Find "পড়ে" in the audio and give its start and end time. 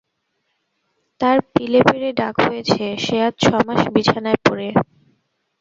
4.45-4.67